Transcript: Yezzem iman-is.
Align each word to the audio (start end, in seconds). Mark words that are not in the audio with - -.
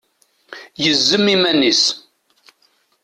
Yezzem 0.83 1.25
iman-is. 1.35 1.83